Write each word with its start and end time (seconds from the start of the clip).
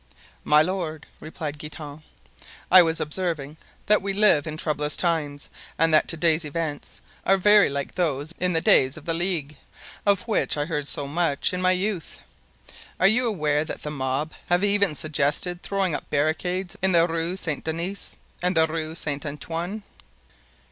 "My 0.43 0.63
lord," 0.63 1.05
replied 1.19 1.59
Guitant, 1.59 2.01
"I 2.71 2.81
was 2.81 2.99
observing 2.99 3.57
that 3.85 4.01
we 4.01 4.13
live 4.13 4.47
in 4.47 4.57
troublous 4.57 4.97
times 4.97 5.47
and 5.77 5.93
that 5.93 6.07
to 6.07 6.17
day's 6.17 6.43
events 6.43 7.01
are 7.23 7.37
very 7.37 7.69
like 7.69 7.93
those 7.93 8.33
in 8.39 8.53
the 8.53 8.61
days 8.61 8.97
of 8.97 9.05
the 9.05 9.13
Ligue, 9.13 9.57
of 10.03 10.27
which 10.27 10.57
I 10.57 10.65
heard 10.65 10.87
so 10.87 11.05
much 11.05 11.53
in 11.53 11.61
my 11.61 11.73
youth. 11.73 12.19
Are 12.99 13.05
you 13.07 13.27
aware 13.27 13.63
that 13.63 13.83
the 13.83 13.91
mob 13.91 14.33
have 14.47 14.63
even 14.63 14.95
suggested 14.95 15.61
throwing 15.61 15.93
up 15.93 16.09
barricades 16.09 16.75
in 16.81 16.93
the 16.93 17.07
Rue 17.07 17.37
Saint 17.37 17.63
Denis 17.63 18.17
and 18.41 18.57
the 18.57 18.65
Rue 18.65 18.95
Saint 18.95 19.23
Antoine?" 19.23 19.83